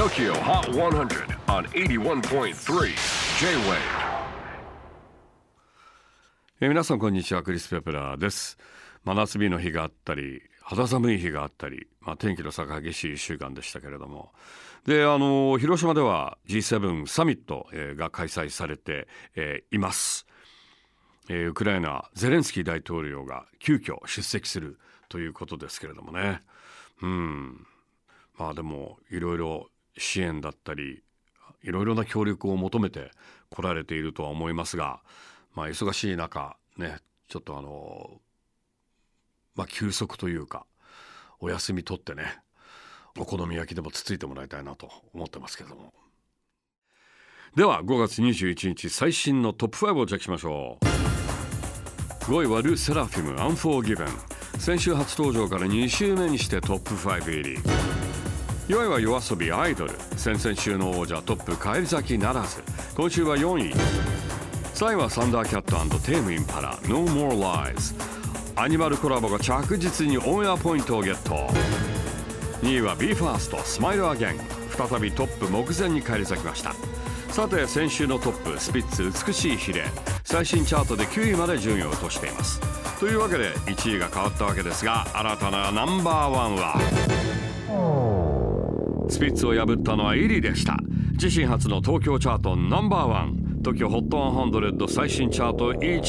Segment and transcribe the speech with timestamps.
[0.00, 2.54] TOKYO HOT 100 on 81.3
[3.38, 3.76] J-WAVE.
[6.62, 8.56] え皆さんこんにちはクリス・ペプラーです。
[9.04, 14.32] 真夏日の日があったり肌寒い日があったり、まあ、天気の差が激しい1週間でしたけれども。
[14.86, 20.26] であの広島では G7 サミット、えーが開催されて、えーいます、
[21.28, 24.78] えーウクライナゼレンスキー大統領が急遽出席する
[25.10, 26.40] ということですけれどもね。
[27.02, 27.66] うん。
[28.38, 31.02] まあでもいろいろ支援だったり
[31.62, 33.10] いろいろな協力を求めて
[33.50, 35.00] 来られているとは思いますが、
[35.54, 36.98] まあ、忙しい中ね
[37.28, 38.20] ちょっとあの
[39.54, 40.66] まあ休息というか
[41.40, 42.38] お休み取ってね
[43.18, 45.92] お好み焼きでもつついてもらいたいなと思ってますけれども。
[47.56, 50.84] では5月21日最新のトップ5をチェックしましょう。
[52.30, 54.06] 5位は LE SSERAFIM「アンフォーギブン」
[54.60, 57.99] 先週初登場から2週目にしてトップ5入り。
[58.70, 59.92] 4位は YOASOBI アイドル。
[60.16, 62.62] 先々週の王者トップ返り咲きならず。
[62.94, 63.74] 今週は4位。
[64.74, 66.78] 3位はサンダーキャットテームインパラ。
[66.84, 67.96] No More Lies
[68.54, 71.52] アニマルコラボが着実にオンエアポイントをゲット。
[72.62, 74.38] 2位は BE:FIRST スマイルアゲン。
[74.70, 76.72] 再びトップ目前に返り咲きました。
[77.30, 79.82] さて先週のトップスピッツ美しい鰭
[80.22, 82.60] 最新チャートで9位まで順位を落としています。
[83.00, 86.80] というわけで1位が変わったわけですが新たなナンバーワンは？
[89.10, 90.78] スピッツを破ったのはイリでした。
[91.20, 93.36] 自身初の東京チャートナンバーワン。
[93.62, 96.00] TOKYOHOT100 最新チャート1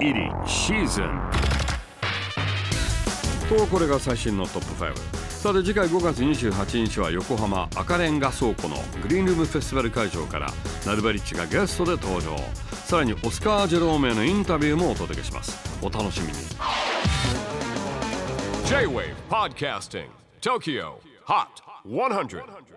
[0.00, 0.06] 位。
[0.06, 1.06] イリシーズン。
[3.48, 4.92] とこれが最新のトップ5
[5.28, 7.68] さて次回5月28日は横浜。
[7.76, 10.48] 赤レンガ倉庫のグリーンルームフェスティバル会場から。
[10.84, 12.36] ナルバリッチがゲストで登場。
[12.84, 15.58] さらにオスカー・ジェローメのインタビューもお届けします。
[15.80, 16.32] お楽しみに。
[18.66, 20.06] J-WAVE PODCASTING
[20.42, 21.15] TOKYO.
[21.26, 22.40] Hot 100.
[22.40, 22.76] 100.